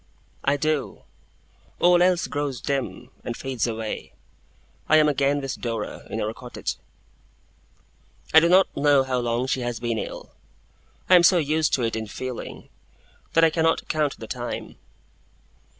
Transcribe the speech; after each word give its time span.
I 0.43 0.57
do. 0.57 1.03
All 1.79 2.01
else 2.01 2.25
grows 2.25 2.59
dim, 2.59 3.11
and 3.23 3.37
fades 3.37 3.67
away. 3.67 4.13
I 4.89 4.97
am 4.97 5.07
again 5.07 5.39
with 5.41 5.61
Dora, 5.61 6.07
in 6.09 6.19
our 6.19 6.33
cottage. 6.33 6.77
I 8.33 8.39
do 8.39 8.49
not 8.49 8.75
know 8.75 9.03
how 9.03 9.19
long 9.19 9.45
she 9.45 9.61
has 9.61 9.79
been 9.79 9.99
ill. 9.99 10.31
I 11.07 11.13
am 11.13 11.21
so 11.21 11.37
used 11.37 11.75
to 11.75 11.83
it 11.83 11.95
in 11.95 12.07
feeling, 12.07 12.67
that 13.33 13.43
I 13.43 13.51
cannot 13.51 13.87
count 13.89 14.17
the 14.17 14.25
time. 14.25 14.77